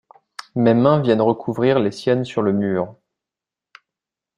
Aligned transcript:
Mes 0.55 0.73
mains 0.73 0.99
viennent 0.99 1.21
recouvrir 1.21 1.77
les 1.77 1.91
siennes 1.91 2.25
sur 2.25 2.41
le 2.41 2.53
mur. 2.53 2.95